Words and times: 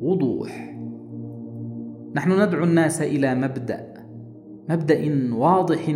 وضوح. 0.00 0.74
نحن 2.14 2.42
ندعو 2.42 2.64
الناس 2.64 3.02
إلى 3.02 3.34
مبدأ 3.34 3.94
مبدأ 4.68 5.34
واضح 5.34 5.94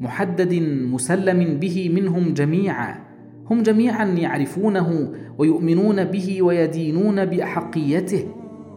محدد 0.00 0.54
مسلم 0.92 1.58
به 1.58 1.90
منهم 1.94 2.34
جميعا. 2.34 3.04
هم 3.50 3.62
جميعا 3.62 4.04
يعرفونه 4.04 5.12
ويؤمنون 5.38 6.04
به 6.04 6.42
ويدينون 6.42 7.24
بأحقيته 7.24 8.24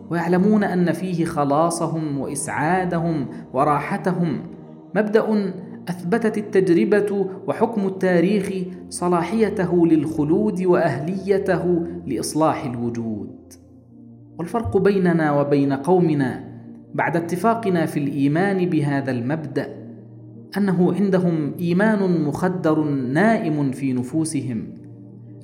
ويعلمون 0.10 0.64
أن 0.64 0.92
فيه 0.92 1.26
خلاصهم 1.26 2.20
وإسعادهم 2.20 3.28
وراحتهم. 3.54 4.40
مبدأ 4.96 5.54
أثبتت 5.90 6.38
التجربة 6.38 7.30
وحكم 7.48 7.88
التاريخ 7.88 8.52
صلاحيته 8.90 9.88
للخلود 9.88 10.64
وأهليته 10.66 11.84
لإصلاح 12.08 12.66
الوجود. 12.66 13.54
والفرق 14.40 14.78
بيننا 14.78 15.40
وبين 15.40 15.74
قومنا 15.74 16.44
بعد 16.96 17.16
اتفاقنا 17.16 17.86
في 17.86 18.00
الإيمان 18.00 18.70
بهذا 18.70 19.12
المبدأ 19.12 19.88
أنه 20.58 20.94
عندهم 20.94 21.54
إيمان 21.60 22.24
مخدر 22.24 22.84
نائم 22.84 23.72
في 23.72 23.94
نفوسهم 23.94 24.68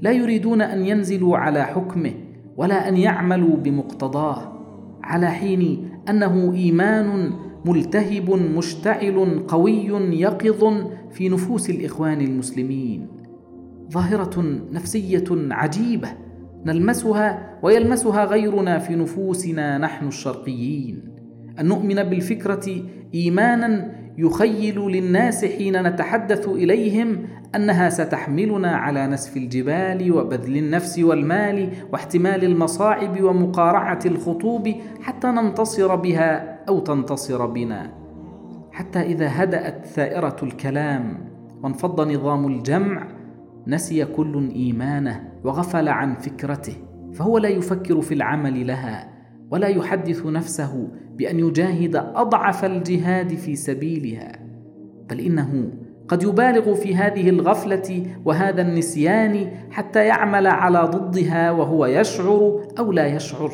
لا 0.02 0.12
يريدون 0.12 0.62
أن 0.62 0.86
ينزلوا 0.86 1.38
على 1.38 1.64
حكمه 1.64 2.12
ولا 2.58 2.90
أن 2.90 2.98
يعملوا 2.98 3.58
بمقتضاه 3.58 4.54
على 5.04 5.28
حين 5.28 5.90
أنه 6.10 6.54
إيمان 6.54 7.32
ملتهب 7.66 8.30
مشتعل 8.32 9.44
قوي 9.48 9.86
يقظ 10.20 10.88
في 11.12 11.30
نفوس 11.30 11.70
الإخوان 11.70 12.22
المسلمين 12.22 13.08
ظاهرة 13.92 14.62
نفسية 14.72 15.24
عجيبة. 15.32 16.10
نلمسها 16.66 17.60
ويلمسها 17.64 18.26
غيرنا 18.26 18.80
في 18.80 18.96
نفوسنا 18.96 19.78
نحن 19.78 20.08
الشرقيين. 20.08 21.14
أن 21.60 21.66
نؤمن 21.66 22.04
بالفكرة 22.04 22.66
إيمانا 23.14 23.92
يخيل 24.18 24.80
للناس 24.80 25.46
حين 25.46 25.84
نتحدث 25.88 26.48
إليهم 26.48 27.28
أنها 27.56 27.90
ستحملنا 27.90 28.72
على 28.76 29.08
نسف 29.08 29.38
الجبال 29.38 30.12
وبذل 30.12 30.58
النفس 30.58 31.00
والمال 31.00 31.70
واحتمال 31.92 32.44
المصاعب 32.44 33.22
ومقارعة 33.24 34.00
الخطوب 34.06 34.74
حتى 35.02 35.28
ننتصر 35.28 35.96
بها 35.96 36.64
أو 36.70 36.80
تنتصر 36.80 37.46
بنا. 37.46 37.94
حتى 38.72 39.02
إذا 39.02 39.28
هدأت 39.32 39.86
ثائرة 39.86 40.36
الكلام 40.44 41.18
وانفض 41.64 42.12
نظام 42.12 42.48
الجمع 42.48 43.08
نسي 43.68 44.06
كل 44.06 44.50
إيمانه 44.56 45.30
وغفل 45.44 45.88
عن 45.90 46.16
فكرته 46.16 46.76
فهو 47.14 47.38
لا 47.38 47.50
يفكر 47.50 48.02
في 48.02 48.14
العمل 48.14 48.68
لها 48.68 49.10
ولا 49.52 49.68
يحدث 49.68 50.26
نفسه 50.26 50.88
بأن 51.18 51.40
يجاهد 51.40 51.96
أضعف 51.96 52.66
الجهاد 52.66 53.34
في 53.34 53.56
سبيلها 53.56 54.40
بل 55.10 55.20
إنه 55.20 55.72
قد 56.08 56.24
يبالغ 56.24 56.74
في 56.74 56.96
هذه 56.96 57.30
الغفلة 57.30 58.06
وهذا 58.26 58.62
النسيان 58.62 59.52
حتى 59.72 60.06
يعمل 60.06 60.48
على 60.48 60.80
ضدها 60.80 61.52
وهو 61.52 61.86
يشعر 61.86 62.60
أو 62.80 62.92
لا 62.92 63.08
يشعر. 63.08 63.52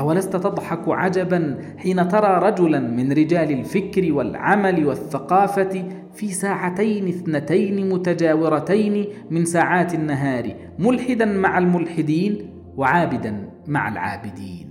أولست 0.00 0.36
تضحك 0.36 0.88
عجبا 0.88 1.58
حين 1.76 2.08
ترى 2.08 2.38
رجلا 2.50 2.80
من 2.80 3.12
رجال 3.12 3.50
الفكر 3.52 4.12
والعمل 4.12 4.86
والثقافة 4.86 5.84
في 6.14 6.28
ساعتين 6.32 7.08
اثنتين 7.08 7.88
متجاورتين 7.88 9.06
من 9.30 9.44
ساعات 9.44 9.94
النهار 9.94 10.54
ملحدا 10.78 11.24
مع 11.24 11.58
الملحدين 11.58 12.50
وعابدا 12.76 13.50
مع 13.66 13.88
العابدين. 13.88 14.68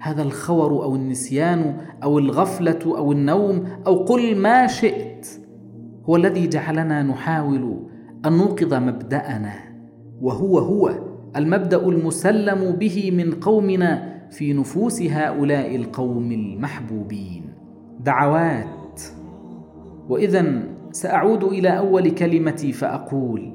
هذا 0.00 0.22
الخور 0.22 0.70
أو 0.84 0.96
النسيان 0.96 1.76
أو 2.02 2.18
الغفلة 2.18 2.78
أو 2.84 3.12
النوم 3.12 3.68
أو 3.86 4.04
قل 4.04 4.36
ما 4.36 4.66
شئت 4.66 5.26
هو 6.04 6.16
الذي 6.16 6.48
جعلنا 6.48 7.02
نحاول 7.02 7.86
أن 8.26 8.32
نوقظ 8.32 8.74
مبدأنا 8.74 9.54
وهو 10.20 10.58
هو 10.58 10.94
المبدأ 11.36 11.88
المسلم 11.88 12.72
به 12.72 13.10
من 13.10 13.32
قومنا 13.32 14.18
في 14.30 14.52
نفوس 14.52 15.02
هؤلاء 15.02 15.76
القوم 15.76 16.32
المحبوبين. 16.32 17.44
دعوات 18.00 18.77
وإذا 20.08 20.62
سأعود 20.92 21.44
إلى 21.44 21.78
أول 21.78 22.10
كلمتي 22.10 22.72
فأقول 22.72 23.52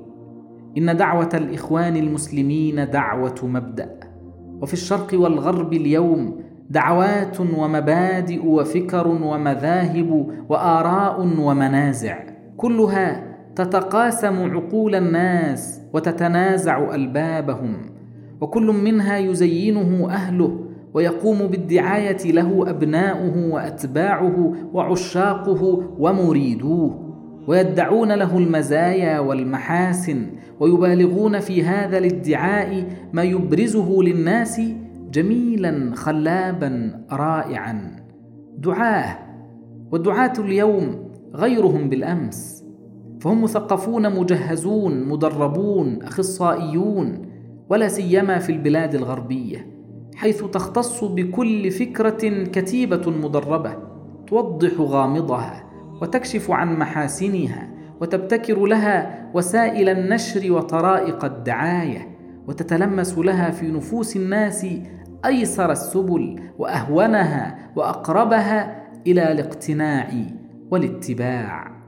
إن 0.77 0.97
دعوة 0.97 1.29
الإخوان 1.33 1.95
المسلمين 1.97 2.89
دعوة 2.89 3.35
مبدأ 3.43 3.99
وفي 4.61 4.73
الشرق 4.73 5.07
والغرب 5.13 5.73
اليوم 5.73 6.43
دعوات 6.69 7.39
ومبادئ 7.39 8.45
وفكر 8.45 9.07
ومذاهب 9.07 10.27
وآراء 10.49 11.21
ومنازع 11.39 12.19
كلها 12.57 13.33
تتقاسم 13.55 14.51
عقول 14.55 14.95
الناس 14.95 15.81
وتتنازع 15.93 16.95
ألبابهم 16.95 17.75
وكل 18.41 18.65
منها 18.71 19.17
يزينه 19.17 20.09
أهله 20.09 20.62
ويقوم 20.93 21.47
بالدعاية 21.47 22.31
له 22.31 22.69
أبناؤه 22.69 23.53
وأتباعه 23.53 24.53
وعشاقه 24.73 25.83
ومريدوه 25.99 27.03
ويدعون 27.47 28.11
له 28.11 28.37
المزايا 28.37 29.19
والمحاسن 29.19 30.25
ويبالغون 30.59 31.39
في 31.39 31.63
هذا 31.63 31.97
الادعاء 31.97 32.85
ما 33.13 33.23
يبرزه 33.23 34.01
للناس 34.01 34.61
جميلا 35.11 35.95
خلابا 35.95 37.03
رائعا. 37.11 37.95
دعاه 38.57 39.19
والدعاه 39.91 40.33
اليوم 40.39 41.09
غيرهم 41.35 41.89
بالأمس. 41.89 42.63
فهم 43.19 43.43
مثقفون 43.43 44.19
مجهزون 44.19 45.07
مدربون 45.07 46.01
أخصائيون 46.01 47.21
ولا 47.69 47.87
سيما 47.87 48.39
في 48.39 48.51
البلاد 48.51 48.95
الغربية. 48.95 49.67
حيث 50.15 50.43
تختص 50.43 51.03
بكل 51.03 51.71
فكرة 51.71 52.43
كتيبة 52.43 53.11
مدربة 53.11 53.77
توضح 54.27 54.71
غامضها 54.79 55.63
وتكشف 56.01 56.51
عن 56.51 56.79
محاسنها 56.79 57.69
وتبتكر 58.01 58.65
لها 58.65 59.29
وسائل 59.33 59.89
النشر 59.89 60.51
وطرائق 60.51 61.25
الدعاية 61.25 62.17
وتتلمس 62.47 63.17
لها 63.17 63.51
في 63.51 63.71
نفوس 63.71 64.15
الناس 64.15 64.67
أيسر 65.25 65.71
السبل 65.71 66.39
وأهونها 66.57 67.71
وأقربها 67.75 68.83
إلى 69.07 69.31
الاقتناع 69.31 70.09
والاتباع. 70.71 71.83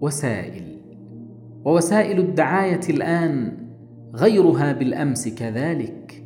وسائل. 0.00 0.80
ووسائل 1.64 2.18
الدعاية 2.18 2.80
الآن 2.90 3.56
غيرها 4.14 4.72
بالأمس 4.72 5.28
كذلك. 5.28 6.24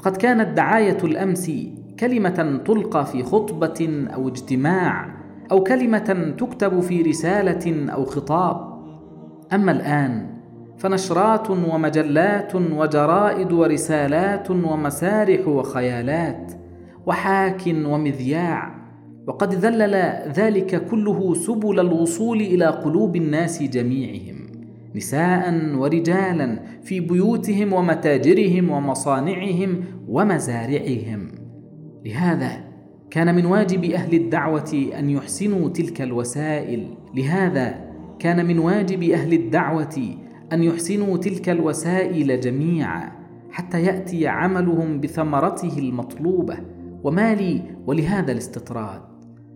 فقد 0.00 0.16
كانت 0.16 0.56
دعاية 0.56 0.98
الأمس 1.04 1.52
كلمة 2.00 2.60
تلقى 2.64 3.06
في 3.06 3.22
خطبة 3.22 4.06
أو 4.14 4.28
اجتماع 4.28 5.14
أو 5.50 5.62
كلمة 5.62 6.34
تكتب 6.38 6.80
في 6.80 7.02
رسالة 7.02 7.92
أو 7.92 8.04
خطاب. 8.04 8.80
أما 9.52 9.72
الآن 9.72 10.26
فنشرات 10.78 11.50
ومجلات 11.50 12.54
وجرائد 12.54 13.52
ورسالات 13.52 14.50
ومسارح 14.50 15.48
وخيالات 15.48 16.52
وحاك 17.06 17.62
ومذياع 17.66 18.74
وقد 19.26 19.54
ذلل 19.54 19.94
ذلك 20.32 20.86
كله 20.86 21.34
سبل 21.34 21.80
الوصول 21.80 22.40
إلى 22.40 22.66
قلوب 22.66 23.16
الناس 23.16 23.62
جميعهم. 23.62 24.39
نساء 24.94 25.74
ورجالا 25.74 26.60
في 26.82 27.00
بيوتهم 27.00 27.72
ومتاجرهم 27.72 28.70
ومصانعهم 28.70 29.84
ومزارعهم. 30.08 31.28
لهذا 32.04 32.50
كان 33.10 33.34
من 33.34 33.46
واجب 33.46 33.84
أهل 33.84 34.14
الدعوة 34.14 34.90
أن 34.98 35.10
يحسنوا 35.10 35.68
تلك 35.68 36.02
الوسائل. 36.02 36.86
لهذا 37.14 37.90
كان 38.18 38.46
من 38.46 38.58
واجب 38.58 39.02
أهل 39.02 39.32
الدعوة 39.32 40.16
أن 40.52 40.62
يحسنوا 40.62 41.16
تلك 41.16 41.48
الوسائل 41.48 42.40
جميعا 42.40 43.12
حتى 43.50 43.82
يأتي 43.82 44.28
عملهم 44.28 45.00
بثمرته 45.00 45.78
المطلوبة. 45.78 46.56
وما 47.04 47.34
لي 47.34 47.62
ولهذا 47.86 48.32
الاستطراد. 48.32 49.00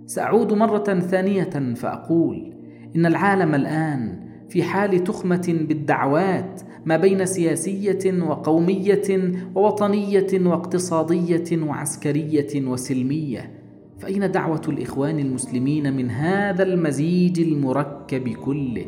سأعود 0.07 0.53
مرة 0.53 0.85
ثانية 0.85 1.75
فأقول 1.75 2.55
إن 2.97 3.07
العالم 3.07 3.55
الآن 3.55 4.25
في 4.49 4.63
حال 4.63 5.05
تخمة 5.05 5.57
بالدعوات 5.69 6.61
ما 6.85 6.97
بين 6.97 7.27
سياسية 7.27 8.23
وقومية 8.23 9.33
ووطنية 9.55 10.27
واقتصادية 10.47 11.63
وعسكرية 11.63 12.67
وسلمية. 12.67 13.51
فأين 13.99 14.31
دعوة 14.31 14.63
الإخوان 14.69 15.19
المسلمين 15.19 15.97
من 15.97 16.11
هذا 16.11 16.63
المزيج 16.63 17.41
المركب 17.41 18.29
كله؟ 18.29 18.87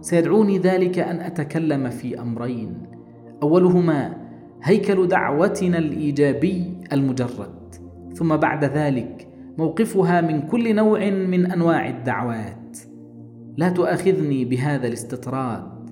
سيدعوني 0.00 0.58
ذلك 0.58 0.98
أن 0.98 1.20
أتكلم 1.20 1.90
في 1.90 2.20
أمرين. 2.20 2.74
أولهما 3.42 4.16
هيكل 4.62 5.08
دعوتنا 5.08 5.78
الإيجابي 5.78 6.64
المجرد. 6.92 7.74
ثم 8.14 8.36
بعد 8.36 8.64
ذلك 8.64 9.28
موقفها 9.58 10.20
من 10.20 10.42
كل 10.42 10.74
نوع 10.74 11.10
من 11.10 11.52
أنواع 11.52 11.88
الدعوات. 11.88 12.89
لا 13.56 13.68
تؤاخذني 13.68 14.44
بهذا 14.44 14.86
الاستطراد. 14.86 15.90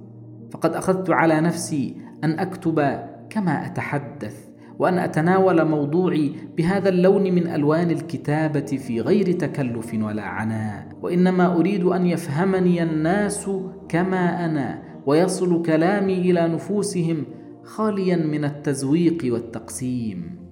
فقد 0.50 0.74
أخذت 0.74 1.10
على 1.10 1.40
نفسي 1.40 1.96
أن 2.24 2.38
أكتب 2.38 2.98
كما 3.30 3.66
أتحدث 3.66 4.48
وأن 4.78 4.98
أتناول 4.98 5.64
موضوعي 5.64 6.32
بهذا 6.56 6.88
اللون 6.88 7.22
من 7.22 7.46
ألوان 7.46 7.90
الكتابة 7.90 8.60
في 8.60 9.00
غير 9.00 9.32
تكلف 9.32 9.94
ولا 9.94 10.22
عناء. 10.22 10.88
وإنما 11.02 11.56
أريد 11.56 11.84
أن 11.84 12.06
يفهمني 12.06 12.82
الناس 12.82 13.50
كما 13.88 14.44
أنا 14.44 14.82
ويصل 15.06 15.62
كلامي 15.62 16.18
إلى 16.18 16.48
نفوسهم 16.48 17.24
خاليا 17.64 18.16
من 18.16 18.44
التزويق 18.44 19.18
والتقسيم. 19.24 20.47